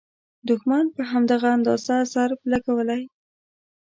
[0.47, 3.01] دوښمن په همدغه اندازه ضرب لګولی.